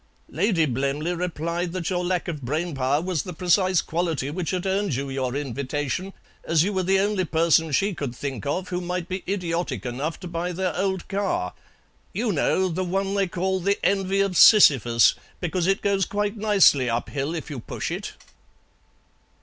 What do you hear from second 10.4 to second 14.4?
their old car. You know, the one they call 'The Envy of